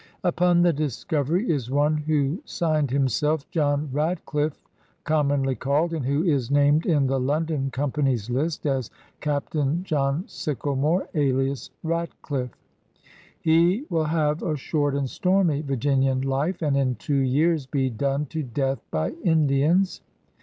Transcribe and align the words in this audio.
Upon 0.23 0.63
the 0.63 0.73
Discovery 0.73 1.47
is 1.47 1.69
one 1.69 1.95
who 1.97 2.41
signed 2.43 2.89
himself 2.89 3.47
"John 3.51 3.87
Radclyflfe, 3.93 4.57
comenly 5.03 5.53
called,'* 5.53 5.93
and 5.93 6.03
who 6.03 6.23
is 6.23 6.49
named 6.49 6.87
in 6.87 7.05
the 7.05 7.19
London 7.19 7.69
Company's 7.69 8.27
list 8.27 8.65
as" 8.65 8.89
Captain 9.21 9.83
John 9.83 10.23
Sicklemore, 10.23 11.05
alias 11.13 11.69
Ratcliffe." 11.83 12.55
He 13.39 13.85
will 13.91 14.05
have 14.05 14.41
a 14.41 14.57
short 14.57 14.95
and 14.95 15.07
stormy 15.07 15.61
Virginian 15.61 16.21
life, 16.21 16.63
and 16.63 16.75
in 16.75 16.95
two 16.95 17.13
years 17.17 17.67
be 17.67 17.91
done 17.91 18.25
to 18.31 18.41
death 18.41 18.81
by 18.89 19.11
Indians. 19.23 20.01